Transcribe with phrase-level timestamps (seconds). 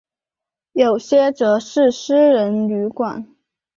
[0.71, 3.35] 有些则是私人旅馆。